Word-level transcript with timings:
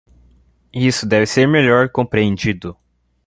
Isso 0.73 1.05
deve 1.05 1.27
ser 1.27 1.47
melhor 1.47 1.87
compreendido. 1.91 2.75